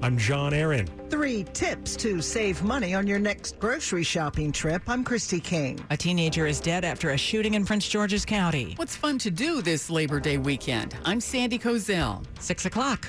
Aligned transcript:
I'm 0.00 0.16
John 0.16 0.54
Aaron. 0.54 0.86
Three 1.10 1.42
tips 1.52 1.96
to 1.96 2.22
save 2.22 2.62
money 2.62 2.94
on 2.94 3.08
your 3.08 3.18
next 3.18 3.58
grocery 3.58 4.04
shopping 4.04 4.52
trip. 4.52 4.82
I'm 4.86 5.02
Christy 5.02 5.40
King. 5.40 5.84
A 5.90 5.96
teenager 5.96 6.46
is 6.46 6.60
dead 6.60 6.84
after 6.84 7.10
a 7.10 7.18
shooting 7.18 7.54
in 7.54 7.66
Prince 7.66 7.88
George's 7.88 8.24
County. 8.24 8.74
What's 8.76 8.94
fun 8.94 9.18
to 9.18 9.30
do 9.30 9.60
this 9.60 9.90
Labor 9.90 10.20
Day 10.20 10.38
weekend? 10.38 10.96
I'm 11.04 11.20
Sandy 11.20 11.58
Kozel. 11.58 12.24
Six 12.38 12.64
o'clock. 12.64 13.08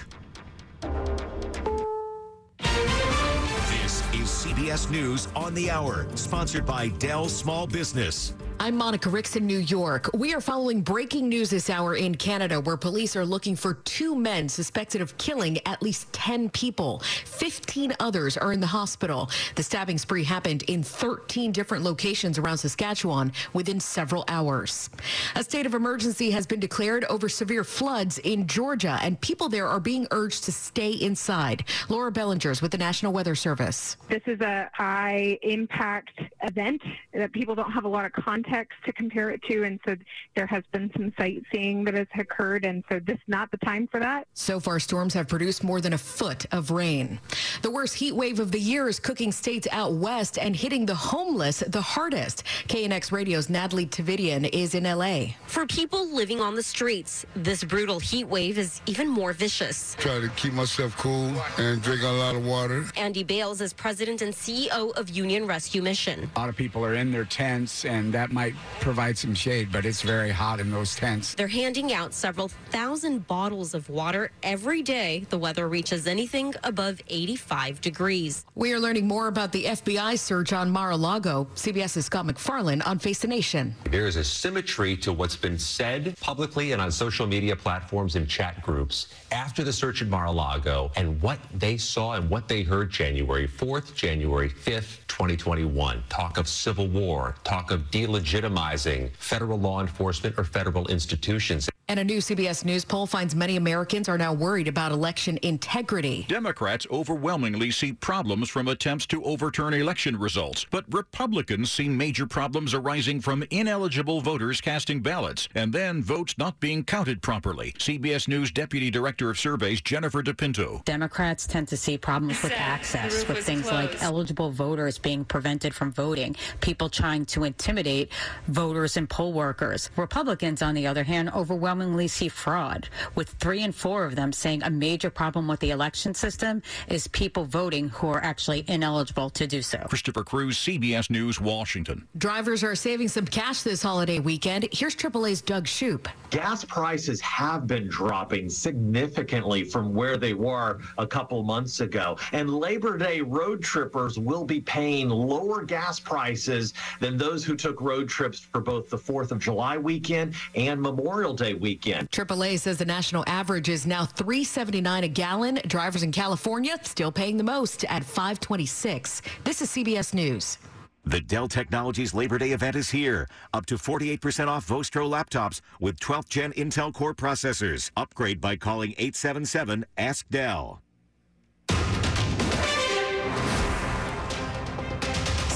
This 2.62 4.02
is 4.14 4.28
CBS 4.28 4.90
News 4.90 5.28
on 5.36 5.54
the 5.54 5.70
Hour, 5.70 6.08
sponsored 6.16 6.66
by 6.66 6.88
Dell 6.88 7.30
Small 7.30 7.68
Business. 7.68 8.34
I'm 8.62 8.76
Monica 8.76 9.10
Ricks 9.10 9.38
in 9.38 9.48
New 9.48 9.60
York. 9.60 10.10
We 10.14 10.34
are 10.34 10.42
following 10.42 10.82
breaking 10.82 11.30
news 11.30 11.50
this 11.50 11.70
hour 11.70 11.96
in 11.96 12.14
Canada 12.16 12.60
where 12.60 12.76
police 12.76 13.16
are 13.16 13.26
looking 13.26 13.56
for 13.56 13.76
two 13.76 14.16
men 14.16 14.50
suspected 14.50 15.00
of 15.00 15.18
killing 15.18 15.66
at 15.66 15.82
least 15.82 16.12
10 16.12 16.50
people. 16.50 17.00
15 17.24 17.94
others 18.02 18.36
are 18.36 18.52
in 18.52 18.60
the 18.60 18.68
hospital. 18.68 19.30
The 19.56 19.64
stabbing 19.64 19.98
spree 19.98 20.26
happened 20.26 20.64
in 20.64 20.84
13 20.84 21.54
different 21.54 21.86
locations 21.86 22.38
around 22.38 22.58
Saskatchewan 22.58 23.32
within 23.54 23.80
several 23.80 24.26
hours. 24.28 24.90
A 25.38 25.44
state 25.44 25.66
of 25.66 25.74
emergency 25.74 26.30
has 26.32 26.46
been 26.46 26.60
declared 26.60 27.06
over 27.06 27.30
severe 27.30 27.64
floods 27.64 28.18
in 28.20 28.46
Georgia, 28.46 29.00
and 29.02 29.20
people 29.22 29.48
there 29.48 29.70
are 29.70 29.80
being 29.80 30.06
urged 30.12 30.44
to 30.44 30.52
stay 30.52 30.92
inside. 30.92 31.64
Laura 31.88 32.12
Bellingers 32.12 32.62
with 32.62 32.72
the 32.72 32.78
National 32.78 33.14
Weather 33.14 33.36
Service. 33.36 33.96
This 34.10 34.24
is 34.26 34.42
a 34.42 34.70
high 34.74 35.40
impact 35.44 36.20
event 36.44 36.82
that 37.14 37.32
people 37.32 37.56
don't 37.56 37.72
have 37.72 37.86
a 37.86 37.90
lot 37.90 38.04
of 38.04 38.12
context 38.12 38.49
to 38.86 38.94
compare 38.94 39.30
it 39.30 39.42
to, 39.44 39.64
and 39.64 39.80
so 39.86 39.96
there 40.36 40.48
has 40.48 40.64
been 40.72 40.92
some 40.96 41.14
sightseeing 41.18 41.84
that 41.86 41.94
has 41.94 42.08
occurred, 42.18 42.66
and 42.66 42.84
so 42.90 43.00
this 43.00 43.16
is 43.16 43.24
not 43.28 43.52
the 43.52 43.58
time 43.58 43.88
for 43.88 44.00
that. 44.00 44.28
So 44.34 44.60
far, 44.60 44.80
storms 44.80 45.14
have 45.14 45.28
produced 45.28 45.64
more 45.64 45.82
than 45.82 45.94
a 45.94 45.98
foot 45.98 46.46
of 46.52 46.72
rain. 46.72 47.20
The 47.62 47.72
worst 47.72 47.96
heat 47.96 48.14
wave 48.14 48.40
of 48.40 48.52
the 48.52 48.60
year 48.60 48.88
is 48.88 49.00
cooking 49.00 49.32
states 49.32 49.68
out 49.72 49.94
west 49.94 50.38
and 50.38 50.56
hitting 50.56 50.86
the 50.86 50.96
homeless 50.96 51.60
the 51.60 51.82
hardest. 51.82 52.44
KNX 52.68 53.12
Radio's 53.12 53.50
Natalie 53.50 53.86
Tavidian 53.86 54.50
is 54.52 54.76
in 54.76 54.84
LA. 54.84 55.34
For 55.48 55.66
people 55.66 56.08
living 56.14 56.42
on 56.42 56.56
the 56.56 56.64
streets, 56.64 57.26
this 57.36 57.64
brutal 57.64 58.00
heat 58.00 58.26
wave 58.26 58.58
is 58.58 58.82
even 58.86 59.08
more 59.08 59.34
vicious. 59.34 59.96
Try 60.00 60.20
to 60.20 60.30
keep 60.36 60.54
myself 60.54 60.96
cool 60.98 61.34
and 61.58 61.82
drink 61.82 62.04
a 62.04 62.08
lot 62.08 62.36
of 62.36 62.46
water. 62.46 62.86
Andy 62.96 63.24
Bales 63.24 63.62
is 63.62 63.74
president 63.74 64.22
and 64.22 64.34
CEO 64.34 64.96
of 64.98 65.10
Union 65.10 65.46
Rescue 65.46 65.82
Mission. 65.82 66.30
A 66.36 66.40
lot 66.40 66.50
of 66.50 66.56
people 66.56 66.84
are 66.86 66.96
in 66.96 67.12
their 67.12 67.26
tents, 67.26 67.86
and 67.86 68.14
that 68.14 68.32
might 68.32 68.39
provide 68.80 69.18
some 69.18 69.34
shade, 69.34 69.72
but 69.72 69.86
it's 69.86 70.02
very 70.02 70.30
hot 70.30 70.60
in 70.60 70.72
those 70.72 70.96
tents. 70.96 71.36
They're 71.36 71.48
handing 71.48 71.94
out 71.94 72.14
several 72.14 72.48
thousand 72.48 73.28
bottles 73.28 73.74
of 73.74 73.90
water 73.90 74.32
every 74.44 74.82
day. 74.82 75.26
The 75.30 75.38
weather 75.38 75.68
reaches 75.68 76.08
anything 76.08 76.54
above 76.64 77.00
85 77.08 77.82
degrees. 77.82 78.46
We 78.56 78.74
are 78.74 78.80
learning 78.80 79.08
more 79.08 79.28
about 79.28 79.52
the 79.52 79.66
FBI 79.66 80.18
search 80.18 80.54
on 80.54 80.70
Mar-a-Lago. 80.70 81.48
CBS's 81.56 82.06
Scott 82.06 82.26
MacFarlane 82.26 82.82
on 82.84 83.00
Face 83.00 83.20
the 83.20 83.28
Nation. 83.28 83.76
There 83.92 84.08
is 84.08 84.16
a 84.16 84.24
symmetry 84.24 84.96
to 84.98 85.14
what's 85.14 85.36
been 85.36 85.60
said 85.60 86.16
publicly 86.20 86.72
and 86.72 86.82
on 86.82 86.92
social 86.92 87.28
media 87.28 87.56
platforms 87.56 88.16
and 88.16 88.28
chat 88.28 88.62
groups 88.62 89.08
after 89.32 89.64
the 89.64 89.74
search 89.74 90.02
at 90.02 90.08
Mar-a-Lago 90.08 90.92
and 90.96 91.22
what 91.22 91.40
they 91.54 91.78
saw 91.78 92.14
and 92.14 92.30
what 92.30 92.48
they 92.48 92.64
heard 92.64 92.90
January 92.90 93.48
4th, 93.48 93.94
January 93.96 94.50
5th, 94.50 95.00
2021. 95.08 96.04
Talk 96.10 96.38
of 96.38 96.48
civil 96.48 96.88
war, 96.88 97.36
talk 97.44 97.72
of 97.72 97.90
delegitimizing 98.30 99.12
federal 99.18 99.60
law 99.60 99.82
enforcement 99.82 100.38
or 100.38 100.44
federal 100.44 100.88
institutions. 100.88 101.70
And 101.90 102.00
a 102.00 102.04
new 102.04 102.20
CBS 102.20 102.66
News 102.66 102.86
poll 102.86 103.08
finds 103.08 103.34
many 103.34 103.56
Americans 103.56 104.08
are 104.08 104.18
now 104.18 104.32
worried 104.32 104.68
about 104.68 104.92
election 104.92 105.40
integrity. 105.42 106.24
Democrats 106.30 106.86
overwhelmingly 106.92 107.72
see 107.72 107.94
problems 107.94 108.48
from 108.48 108.68
attempts 108.68 109.08
to 109.08 109.24
overturn 109.24 109.74
election 109.74 110.16
results, 110.16 110.68
but 110.70 110.86
Republicans 110.94 111.72
see 111.72 111.90
major 111.90 112.28
problems 112.28 112.76
arising 112.76 113.20
from 113.20 113.44
ineligible 113.50 114.22
voters 114.22 114.62
casting 114.62 115.02
ballots 115.02 115.48
and 115.56 115.74
then 115.74 116.04
votes 116.04 116.38
not 116.38 116.60
being 116.60 116.84
counted 116.84 117.24
properly. 117.24 117.72
CBS 117.80 118.28
News 118.28 118.52
Deputy 118.52 118.92
Director 118.92 119.32
of 119.32 119.40
Surveys 119.40 119.82
Jennifer 119.82 120.22
DePinto. 120.22 120.86
Democrats 120.86 121.48
tend 121.48 121.68
to 121.70 121.76
see 121.76 121.98
problems 121.98 122.44
with 122.44 122.54
access, 122.56 123.28
with 123.28 123.40
things 123.40 123.68
closed. 123.68 123.94
like 123.94 124.04
eligible 124.04 124.52
voters 124.52 125.00
being 125.00 125.26
prevented 125.26 125.74
from 125.74 125.92
voting, 125.92 126.36
people 126.62 126.88
trying 126.88 127.26
to 127.26 127.46
intimidate 127.46 128.12
voters 128.46 128.96
and 128.96 129.10
poll 129.10 129.34
workers. 129.34 129.90
Republicans, 129.96 130.62
on 130.62 130.76
the 130.76 130.86
other 130.86 131.04
hand, 131.04 131.32
overwhelmingly 131.32 131.79
see 132.10 132.28
fraud, 132.28 132.90
with 133.16 133.30
three 133.40 133.64
and 133.64 133.74
four 133.74 134.06
of 134.06 134.16
them 134.16 134.34
saying 134.34 134.64
a 134.64 134.70
major 134.70 135.10
problem 135.10 135.48
with 135.48 135.60
the 135.60 135.72
election 135.72 136.14
system 136.14 136.62
is 136.88 137.08
people 137.08 137.46
voting 137.46 137.90
who 137.90 138.08
are 138.08 138.24
actually 138.24 138.66
ineligible 138.68 139.30
to 139.30 139.48
do 139.48 139.62
so. 139.62 139.78
Christopher 139.88 140.24
Cruz, 140.24 140.58
CBS 140.58 141.10
News, 141.10 141.40
Washington. 141.40 142.08
Drivers 142.18 142.64
are 142.64 142.76
saving 142.76 143.08
some 143.08 143.26
cash 143.26 143.62
this 143.62 143.82
holiday 143.82 144.20
weekend. 144.20 144.68
Here's 144.72 144.96
AAA's 144.96 145.42
Doug 145.42 145.66
Shupe. 145.66 146.08
Gas 146.30 146.64
prices 146.66 147.22
have 147.22 147.66
been 147.66 147.88
dropping 147.88 148.50
significantly 148.50 149.64
from 149.64 149.94
where 149.94 150.18
they 150.18 150.34
were 150.34 150.80
a 150.98 151.08
couple 151.08 151.42
months 151.44 151.80
ago. 151.80 152.18
And 152.34 152.54
Labor 152.54 152.98
Day 152.98 153.22
road 153.22 153.64
trippers 153.64 154.20
will 154.20 154.46
be 154.46 154.62
paying 154.62 155.10
lower 155.10 155.64
gas 155.64 156.00
prices 156.00 156.74
than 157.00 157.18
those 157.18 157.44
who 157.44 157.56
took 157.56 157.82
road 157.82 158.10
trips 158.10 158.40
for 158.40 158.62
both 158.62 158.90
the 158.90 158.98
4th 158.98 159.32
of 159.32 159.40
July 159.40 159.78
weekend 159.78 160.36
and 160.56 160.82
Memorial 160.82 161.34
Day 161.34 161.54
weekend 161.54 161.69
weekend. 161.70 162.10
AAA 162.12 162.60
says 162.60 162.78
the 162.78 162.86
national 162.86 163.24
average 163.28 163.70
is 163.70 163.86
now 163.86 164.06
3.79 164.06 165.04
a 165.04 165.08
gallon. 165.08 165.60
Drivers 165.68 166.04
in 166.04 166.12
California 166.12 166.76
still 166.84 167.12
paying 167.12 167.38
the 167.38 167.44
most 167.44 167.86
at 167.86 168.04
5.26. 168.04 169.22
This 169.44 169.62
is 169.62 169.70
CBS 169.70 170.14
News. 170.14 170.58
The 171.06 171.22
Dell 171.22 171.48
Technologies 171.48 172.14
Labor 172.14 172.38
Day 172.38 172.52
event 172.52 172.76
is 172.76 172.90
here. 172.90 173.28
Up 173.54 173.66
to 173.68 173.76
48% 173.76 174.48
off 174.48 174.66
Vostro 174.66 175.10
laptops 175.10 175.62
with 175.80 176.00
12th 176.00 176.30
gen 176.30 176.52
Intel 176.54 176.94
Core 176.94 177.16
processors. 177.16 177.90
Upgrade 177.96 178.42
by 178.42 178.56
calling 178.56 178.92
877 178.98 179.86
Ask 179.98 180.28
Dell. 180.30 180.82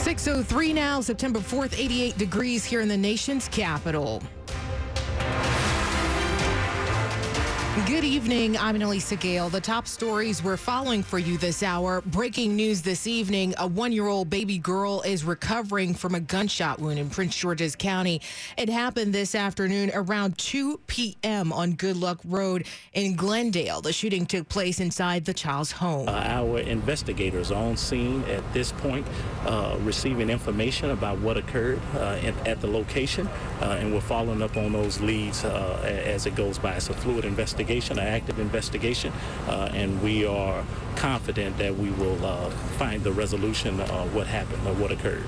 603 0.04 0.74
now, 0.74 1.02
September 1.02 1.40
4th, 1.40 1.78
88 1.78 2.18
degrees 2.18 2.66
here 2.66 2.82
in 2.82 2.88
the 2.88 2.98
nation's 2.98 3.48
capital. 3.48 4.22
Good 7.74 8.04
evening. 8.04 8.56
I'm 8.56 8.76
Anna-Lysa 8.76 9.20
Gayle. 9.20 9.50
The 9.50 9.60
top 9.60 9.88
stories 9.88 10.44
we're 10.44 10.58
following 10.58 11.02
for 11.02 11.18
you 11.18 11.40
this 11.40 11.64
hour. 11.64 12.04
Breaking 12.06 12.56
news 12.56 12.84
this 12.84 13.08
evening 13.08 13.56
a 13.58 13.66
one 13.66 13.92
year 13.92 14.06
old 14.06 14.30
baby 14.30 14.60
girl 14.60 15.02
is 15.02 15.24
recovering 15.24 15.96
from 15.96 16.14
a 16.14 16.20
gunshot 16.20 16.78
wound 16.80 17.00
in 17.00 17.10
Prince 17.10 17.36
George's 17.36 17.76
County. 17.76 18.22
It 18.58 18.70
happened 18.70 19.12
this 19.12 19.34
afternoon 19.34 19.90
around 19.96 20.38
2 20.38 20.82
p.m. 20.86 21.52
on 21.52 21.74
Good 21.74 21.98
Luck 21.98 22.20
Road 22.26 22.68
in 22.94 23.16
Glendale. 23.16 23.82
The 23.82 23.92
shooting 23.92 24.28
took 24.28 24.48
place 24.50 24.80
inside 24.80 25.26
the 25.26 25.34
child's 25.34 25.72
home. 25.72 26.08
Uh, 26.08 26.12
our 26.12 26.60
investigators 26.60 27.52
are 27.52 27.64
on 27.70 27.76
scene 27.76 28.22
at 28.26 28.54
this 28.54 28.72
point, 28.72 29.08
uh, 29.48 29.78
receiving 29.82 30.30
information 30.30 30.92
about 30.92 31.18
what 31.22 31.38
occurred 31.38 31.82
uh, 31.96 32.20
at, 32.22 32.48
at, 32.48 32.62
the 32.62 32.68
location, 32.68 33.28
uh, 33.62 33.78
and 33.80 33.92
we're 33.92 34.00
following 34.00 34.44
up 34.44 34.56
on 34.58 34.74
those 34.74 35.02
leads 35.02 35.44
uh, 35.44 35.82
as 36.06 36.28
it 36.28 36.36
goes 36.36 36.60
by. 36.60 36.76
It's 36.76 36.90
a 36.92 36.94
fluid 36.94 37.26
investigation 37.26 37.63
investigation, 37.64 37.98
an 38.00 38.08
active 38.08 38.40
investigation, 38.40 39.14
uh, 39.48 39.70
and 39.74 40.02
we 40.04 40.26
are 40.26 40.64
confident 40.94 41.58
that 41.58 41.76
we 41.76 41.92
will 41.92 42.24
uh, 42.26 42.50
find 42.78 43.04
the 43.04 43.12
resolution 43.12 43.80
of 43.80 44.14
what 44.16 44.28
happened 44.28 44.66
or 44.68 44.74
what 44.74 44.92
occurred. 44.92 45.24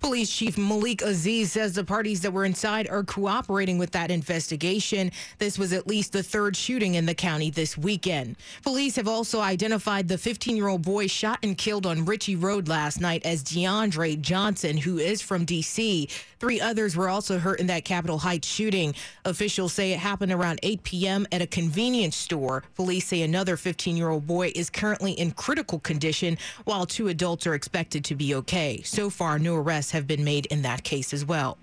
Police 0.00 0.30
Chief 0.34 0.56
Malik 0.56 1.02
Aziz 1.02 1.52
says 1.52 1.74
the 1.74 1.84
parties 1.84 2.20
that 2.22 2.32
were 2.32 2.44
inside 2.44 2.88
are 2.88 3.04
cooperating 3.04 3.78
with 3.78 3.90
that 3.90 4.10
investigation. 4.10 5.10
This 5.38 5.58
was 5.58 5.72
at 5.72 5.86
least 5.86 6.12
the 6.12 6.22
third 6.22 6.56
shooting 6.56 6.94
in 6.94 7.04
the 7.06 7.14
county 7.14 7.50
this 7.50 7.76
weekend. 7.76 8.36
Police 8.62 8.96
have 8.96 9.08
also 9.08 9.40
identified 9.40 10.08
the 10.08 10.18
15 10.18 10.56
year 10.56 10.68
old 10.68 10.82
boy 10.82 11.06
shot 11.06 11.40
and 11.42 11.58
killed 11.58 11.84
on 11.84 12.04
Ritchie 12.04 12.36
Road 12.36 12.68
last 12.68 13.00
night 13.00 13.24
as 13.24 13.42
DeAndre 13.44 14.20
Johnson, 14.20 14.76
who 14.76 14.98
is 14.98 15.20
from 15.20 15.44
D.C. 15.44 16.08
Three 16.38 16.60
others 16.60 16.96
were 16.96 17.08
also 17.08 17.38
hurt 17.38 17.58
in 17.58 17.66
that 17.66 17.84
Capitol 17.84 18.18
Heights 18.18 18.46
shooting. 18.46 18.94
Officials 19.24 19.72
say 19.72 19.92
it 19.92 19.98
happened 19.98 20.32
around 20.32 20.60
8 20.62 20.82
p.m. 20.84 21.26
at 21.32 21.42
a 21.42 21.46
convenience 21.46 22.16
store. 22.16 22.62
Police 22.76 23.08
say 23.08 23.22
another 23.22 23.56
15 23.56 23.96
year 23.96 24.08
old 24.08 24.26
boy 24.26 24.52
is 24.54 24.70
currently 24.70 25.07
in 25.14 25.32
critical 25.32 25.78
condition, 25.78 26.38
while 26.64 26.86
two 26.86 27.08
adults 27.08 27.46
are 27.46 27.54
expected 27.54 28.04
to 28.04 28.14
be 28.14 28.34
okay. 28.34 28.82
So 28.84 29.10
far, 29.10 29.38
no 29.38 29.56
arrests 29.56 29.92
have 29.92 30.06
been 30.06 30.24
made 30.24 30.46
in 30.46 30.62
that 30.62 30.84
case 30.84 31.12
as 31.12 31.24
well. 31.24 31.58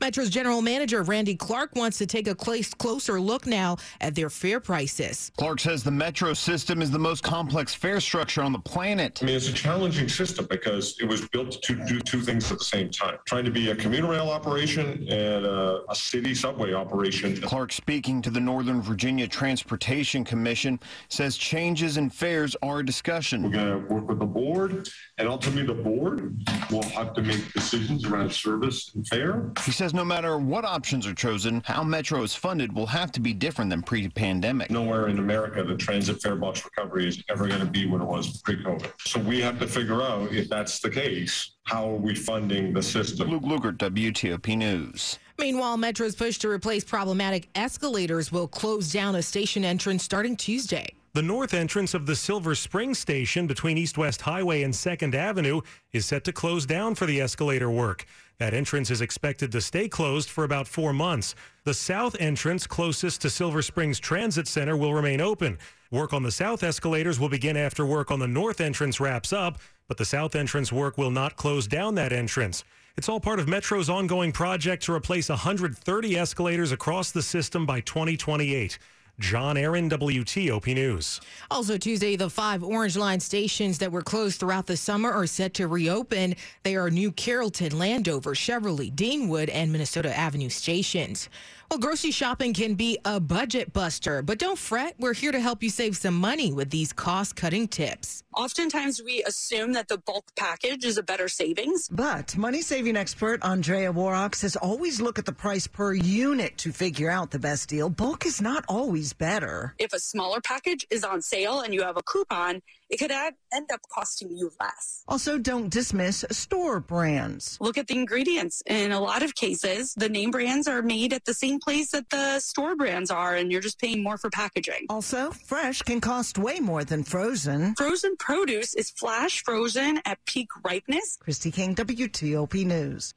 Metro's 0.00 0.30
general 0.30 0.62
manager 0.62 1.02
Randy 1.02 1.34
Clark 1.34 1.74
wants 1.74 1.98
to 1.98 2.06
take 2.06 2.28
a 2.28 2.34
closer 2.34 3.20
look 3.20 3.46
now 3.46 3.76
at 4.00 4.14
their 4.14 4.30
fare 4.30 4.60
prices. 4.60 5.30
Clark 5.36 5.60
says 5.60 5.82
the 5.82 5.90
Metro 5.90 6.32
system 6.34 6.82
is 6.82 6.90
the 6.90 6.98
most 6.98 7.22
complex 7.22 7.74
fare 7.74 8.00
structure 8.00 8.42
on 8.42 8.52
the 8.52 8.58
planet. 8.58 9.20
I 9.22 9.26
mean, 9.26 9.36
it's 9.36 9.48
a 9.48 9.52
challenging 9.52 10.08
system 10.08 10.46
because 10.48 10.96
it 11.00 11.06
was 11.06 11.28
built 11.28 11.62
to 11.62 11.74
do 11.86 12.00
two 12.00 12.20
things 12.20 12.50
at 12.50 12.58
the 12.58 12.64
same 12.64 12.90
time 12.90 13.18
trying 13.26 13.44
to 13.44 13.50
be 13.50 13.70
a 13.70 13.76
commuter 13.76 14.08
rail 14.08 14.30
operation 14.30 15.06
and 15.08 15.46
a, 15.46 15.82
a 15.88 15.94
city 15.94 16.34
subway 16.34 16.72
operation. 16.72 17.40
Clark, 17.40 17.72
speaking 17.72 18.22
to 18.22 18.30
the 18.30 18.40
Northern 18.40 18.80
Virginia 18.80 19.26
Transportation 19.26 20.24
Commission, 20.24 20.78
says 21.08 21.36
changes 21.36 21.96
in 21.96 22.10
fares 22.10 22.56
are 22.62 22.80
a 22.80 22.86
discussion. 22.86 23.42
We're 23.42 23.50
going 23.50 23.82
to 23.82 23.94
work 23.94 24.08
with 24.08 24.18
the 24.18 24.26
board, 24.26 24.88
and 25.18 25.28
ultimately, 25.28 25.66
the 25.66 25.82
board 25.82 26.36
will 26.70 26.82
have 26.82 27.14
to 27.14 27.22
make 27.22 27.52
decisions 27.52 28.04
around 28.04 28.32
service 28.32 28.92
and 28.94 29.06
fare. 29.06 29.52
He 29.64 29.72
says 29.72 29.94
no 29.94 30.04
matter 30.04 30.38
what 30.38 30.64
options 30.64 31.06
are 31.06 31.14
chosen, 31.14 31.62
how 31.64 31.82
Metro 31.82 32.22
is 32.22 32.34
funded 32.34 32.72
will 32.72 32.86
have 32.86 33.10
to 33.12 33.20
be 33.20 33.32
different 33.32 33.70
than 33.70 33.82
pre-pandemic. 33.82 34.70
Nowhere 34.70 35.08
in 35.08 35.18
America 35.18 35.64
the 35.64 35.76
transit 35.76 36.22
fare 36.22 36.36
box 36.36 36.64
recovery 36.64 37.08
is 37.08 37.22
ever 37.28 37.48
going 37.48 37.60
to 37.60 37.66
be 37.66 37.86
what 37.86 38.00
it 38.00 38.06
was 38.06 38.40
pre-COVID. 38.42 38.92
So 39.00 39.18
we 39.20 39.40
have 39.40 39.58
to 39.58 39.66
figure 39.66 40.02
out 40.02 40.32
if 40.32 40.48
that's 40.48 40.78
the 40.78 40.90
case, 40.90 41.56
how 41.64 41.90
are 41.90 41.96
we 41.96 42.14
funding 42.14 42.72
the 42.72 42.82
system? 42.82 43.28
Luke 43.28 43.42
Lukert, 43.42 43.78
WTOP 43.78 44.56
News. 44.56 45.18
Meanwhile, 45.38 45.76
Metro's 45.76 46.14
push 46.14 46.38
to 46.38 46.48
replace 46.48 46.84
problematic 46.84 47.48
escalators 47.54 48.32
will 48.32 48.48
close 48.48 48.92
down 48.92 49.16
a 49.16 49.22
station 49.22 49.64
entrance 49.64 50.02
starting 50.02 50.36
Tuesday. 50.36 50.94
The 51.12 51.22
north 51.22 51.54
entrance 51.54 51.94
of 51.94 52.04
the 52.04 52.14
Silver 52.14 52.54
Spring 52.54 52.94
station 52.94 53.46
between 53.46 53.78
East 53.78 53.96
West 53.96 54.20
Highway 54.20 54.64
and 54.64 54.74
2nd 54.74 55.14
Avenue 55.14 55.62
is 55.92 56.04
set 56.04 56.24
to 56.24 56.32
close 56.32 56.66
down 56.66 56.94
for 56.94 57.06
the 57.06 57.22
escalator 57.22 57.70
work. 57.70 58.04
That 58.38 58.52
entrance 58.52 58.90
is 58.90 59.00
expected 59.00 59.50
to 59.52 59.62
stay 59.62 59.88
closed 59.88 60.28
for 60.28 60.44
about 60.44 60.68
four 60.68 60.92
months. 60.92 61.34
The 61.64 61.72
south 61.72 62.14
entrance 62.20 62.66
closest 62.66 63.22
to 63.22 63.30
Silver 63.30 63.62
Springs 63.62 63.98
Transit 63.98 64.46
Center 64.46 64.76
will 64.76 64.92
remain 64.92 65.22
open. 65.22 65.56
Work 65.90 66.12
on 66.12 66.22
the 66.22 66.30
south 66.30 66.62
escalators 66.62 67.18
will 67.18 67.30
begin 67.30 67.56
after 67.56 67.86
work 67.86 68.10
on 68.10 68.18
the 68.18 68.28
north 68.28 68.60
entrance 68.60 69.00
wraps 69.00 69.32
up, 69.32 69.58
but 69.88 69.96
the 69.96 70.04
south 70.04 70.36
entrance 70.36 70.70
work 70.70 70.98
will 70.98 71.10
not 71.10 71.36
close 71.36 71.66
down 71.66 71.94
that 71.94 72.12
entrance. 72.12 72.62
It's 72.98 73.08
all 73.08 73.20
part 73.20 73.38
of 73.38 73.48
Metro's 73.48 73.88
ongoing 73.88 74.32
project 74.32 74.82
to 74.84 74.92
replace 74.92 75.30
130 75.30 76.18
escalators 76.18 76.72
across 76.72 77.12
the 77.12 77.22
system 77.22 77.64
by 77.64 77.80
2028. 77.80 78.78
John 79.18 79.56
Aaron, 79.56 79.88
WTOP 79.88 80.74
News. 80.74 81.20
Also, 81.50 81.78
Tuesday, 81.78 82.16
the 82.16 82.28
five 82.28 82.62
Orange 82.62 82.96
Line 82.96 83.20
stations 83.20 83.78
that 83.78 83.90
were 83.90 84.02
closed 84.02 84.38
throughout 84.38 84.66
the 84.66 84.76
summer 84.76 85.10
are 85.10 85.26
set 85.26 85.54
to 85.54 85.68
reopen. 85.68 86.34
They 86.64 86.76
are 86.76 86.90
New 86.90 87.10
Carrollton, 87.12 87.78
Landover, 87.78 88.34
Cheverly, 88.34 88.90
Deanwood, 88.90 89.48
and 89.52 89.72
Minnesota 89.72 90.14
Avenue 90.14 90.50
stations. 90.50 91.30
Well, 91.70 91.80
grocery 91.80 92.12
shopping 92.12 92.54
can 92.54 92.74
be 92.74 92.96
a 93.04 93.18
budget 93.18 93.72
buster, 93.72 94.22
but 94.22 94.38
don't 94.38 94.58
fret. 94.58 94.94
We're 95.00 95.14
here 95.14 95.32
to 95.32 95.40
help 95.40 95.64
you 95.64 95.70
save 95.70 95.96
some 95.96 96.14
money 96.14 96.52
with 96.52 96.70
these 96.70 96.92
cost 96.92 97.34
cutting 97.34 97.66
tips. 97.66 98.22
Oftentimes, 98.36 99.02
we 99.02 99.24
assume 99.24 99.72
that 99.72 99.88
the 99.88 99.98
bulk 99.98 100.26
package 100.36 100.84
is 100.84 100.96
a 100.96 101.02
better 101.02 101.26
savings. 101.28 101.88
But 101.88 102.36
money 102.36 102.62
saving 102.62 102.96
expert 102.96 103.42
Andrea 103.42 103.92
Woroch 103.92 104.36
says 104.36 104.54
always 104.54 105.00
look 105.00 105.18
at 105.18 105.24
the 105.24 105.32
price 105.32 105.66
per 105.66 105.92
unit 105.92 106.56
to 106.58 106.70
figure 106.70 107.10
out 107.10 107.32
the 107.32 107.38
best 107.38 107.68
deal. 107.68 107.90
Bulk 107.90 108.26
is 108.26 108.40
not 108.40 108.64
always 108.68 109.12
better. 109.12 109.74
If 109.78 109.92
a 109.92 109.98
smaller 109.98 110.40
package 110.40 110.86
is 110.90 111.02
on 111.02 111.20
sale 111.20 111.60
and 111.60 111.74
you 111.74 111.82
have 111.82 111.96
a 111.96 112.02
coupon, 112.02 112.62
it 112.88 112.98
could 112.98 113.10
add, 113.10 113.34
end 113.52 113.70
up 113.72 113.80
costing 113.92 114.30
you 114.36 114.50
less. 114.60 115.02
Also, 115.08 115.38
don't 115.38 115.70
dismiss 115.70 116.24
store 116.30 116.80
brands. 116.80 117.58
Look 117.60 117.78
at 117.78 117.86
the 117.86 117.94
ingredients. 117.94 118.62
In 118.66 118.92
a 118.92 119.00
lot 119.00 119.22
of 119.22 119.34
cases, 119.34 119.94
the 119.94 120.08
name 120.08 120.30
brands 120.30 120.68
are 120.68 120.82
made 120.82 121.12
at 121.12 121.24
the 121.24 121.34
same 121.34 121.58
place 121.58 121.90
that 121.90 122.08
the 122.10 122.38
store 122.40 122.76
brands 122.76 123.10
are, 123.10 123.34
and 123.34 123.50
you're 123.50 123.60
just 123.60 123.80
paying 123.80 124.02
more 124.02 124.18
for 124.18 124.30
packaging. 124.30 124.86
Also, 124.88 125.30
fresh 125.30 125.82
can 125.82 126.00
cost 126.00 126.38
way 126.38 126.60
more 126.60 126.84
than 126.84 127.02
frozen. 127.02 127.74
Frozen 127.74 128.16
produce 128.18 128.74
is 128.74 128.90
flash 128.90 129.42
frozen 129.42 130.00
at 130.04 130.18
peak 130.26 130.48
ripeness. 130.64 131.18
Christy 131.20 131.50
King, 131.50 131.74
WTOP 131.74 132.64
News. 132.64 133.14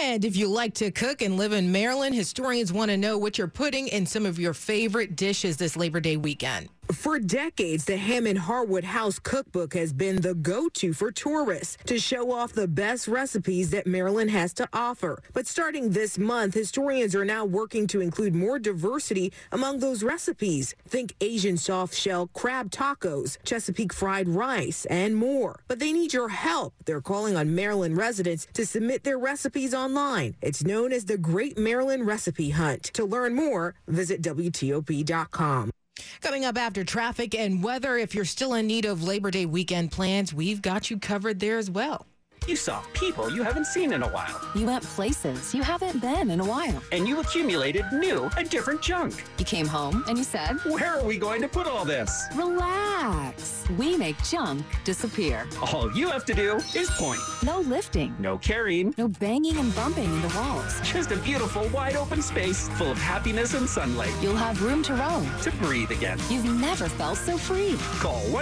And 0.00 0.24
if 0.24 0.36
you 0.36 0.48
like 0.48 0.74
to 0.74 0.90
cook 0.90 1.22
and 1.22 1.36
live 1.36 1.52
in 1.52 1.72
Maryland, 1.72 2.14
historians 2.14 2.72
want 2.72 2.90
to 2.90 2.96
know 2.96 3.18
what 3.18 3.38
you're 3.38 3.48
putting 3.48 3.88
in 3.88 4.06
some 4.06 4.26
of 4.26 4.38
your 4.38 4.54
favorite 4.54 5.16
dishes 5.16 5.56
this 5.56 5.76
Labor 5.76 6.00
Day 6.00 6.16
weekend. 6.16 6.68
For 6.92 7.18
decades, 7.18 7.84
the 7.84 7.98
Hammond 7.98 8.38
Harwood 8.38 8.84
House 8.84 9.18
Cookbook 9.18 9.74
has 9.74 9.92
been 9.92 10.22
the 10.22 10.34
go 10.34 10.70
to 10.70 10.94
for 10.94 11.12
tourists 11.12 11.76
to 11.84 11.98
show 11.98 12.32
off 12.32 12.54
the 12.54 12.66
best 12.66 13.06
recipes 13.06 13.70
that 13.70 13.86
Maryland 13.86 14.30
has 14.30 14.54
to 14.54 14.66
offer. 14.72 15.22
But 15.34 15.46
starting 15.46 15.90
this 15.90 16.18
month, 16.18 16.54
historians 16.54 17.14
are 17.14 17.26
now 17.26 17.44
working 17.44 17.86
to 17.88 18.00
include 18.00 18.34
more 18.34 18.58
diversity 18.58 19.34
among 19.52 19.80
those 19.80 20.02
recipes. 20.02 20.74
Think 20.88 21.14
Asian 21.20 21.58
soft 21.58 21.94
shell 21.94 22.28
crab 22.28 22.70
tacos, 22.70 23.36
Chesapeake 23.44 23.92
fried 23.92 24.28
rice, 24.28 24.86
and 24.86 25.14
more. 25.14 25.60
But 25.68 25.80
they 25.80 25.92
need 25.92 26.14
your 26.14 26.30
help. 26.30 26.72
They're 26.86 27.02
calling 27.02 27.36
on 27.36 27.54
Maryland 27.54 27.98
residents 27.98 28.46
to 28.54 28.64
submit 28.64 29.04
their 29.04 29.18
recipes 29.18 29.74
online. 29.74 30.36
It's 30.40 30.64
known 30.64 30.92
as 30.92 31.04
the 31.04 31.18
Great 31.18 31.58
Maryland 31.58 32.06
Recipe 32.06 32.50
Hunt. 32.50 32.84
To 32.94 33.04
learn 33.04 33.34
more, 33.34 33.74
visit 33.86 34.22
WTOP.com. 34.22 35.70
Coming 36.20 36.44
up 36.44 36.56
after 36.56 36.84
traffic 36.84 37.34
and 37.34 37.62
weather, 37.62 37.96
if 37.96 38.14
you're 38.14 38.24
still 38.24 38.54
in 38.54 38.66
need 38.66 38.84
of 38.84 39.02
Labor 39.02 39.30
Day 39.30 39.46
weekend 39.46 39.90
plans, 39.92 40.34
we've 40.34 40.62
got 40.62 40.90
you 40.90 40.98
covered 40.98 41.40
there 41.40 41.58
as 41.58 41.70
well. 41.70 42.06
You 42.48 42.56
saw 42.56 42.80
people 42.94 43.30
you 43.30 43.42
haven't 43.42 43.66
seen 43.66 43.92
in 43.92 44.02
a 44.02 44.08
while. 44.08 44.40
You 44.54 44.64
went 44.64 44.82
places 44.82 45.54
you 45.54 45.62
haven't 45.62 46.00
been 46.00 46.30
in 46.30 46.40
a 46.40 46.44
while. 46.46 46.82
And 46.92 47.06
you 47.06 47.20
accumulated 47.20 47.84
new 47.92 48.30
and 48.38 48.48
different 48.48 48.80
junk. 48.80 49.22
You 49.36 49.44
came 49.44 49.66
home 49.66 50.02
and 50.08 50.16
you 50.16 50.24
said, 50.24 50.56
Where 50.64 50.98
are 50.98 51.04
we 51.04 51.18
going 51.18 51.42
to 51.42 51.48
put 51.48 51.66
all 51.66 51.84
this? 51.84 52.24
Relax. 52.34 53.64
We 53.76 53.98
make 53.98 54.16
junk 54.24 54.64
disappear. 54.82 55.46
All 55.60 55.94
you 55.94 56.08
have 56.08 56.24
to 56.24 56.32
do 56.32 56.56
is 56.74 56.88
point. 56.92 57.20
No 57.42 57.60
lifting. 57.60 58.16
No 58.18 58.38
carrying. 58.38 58.94
No 58.96 59.08
banging 59.08 59.58
and 59.58 59.74
bumping 59.74 60.10
into 60.10 60.34
walls. 60.34 60.80
Just 60.82 61.12
a 61.12 61.18
beautiful, 61.18 61.68
wide 61.68 61.96
open 61.96 62.22
space 62.22 62.66
full 62.78 62.90
of 62.90 62.96
happiness 62.96 63.52
and 63.52 63.68
sunlight. 63.68 64.14
You'll 64.22 64.36
have 64.36 64.62
room 64.62 64.82
to 64.84 64.94
roam. 64.94 65.28
To 65.42 65.50
breathe 65.56 65.90
again. 65.90 66.18
You've 66.30 66.58
never 66.58 66.88
felt 66.88 67.18
so 67.18 67.36
free. 67.36 67.76
Call 68.00 68.20
1 68.20 68.32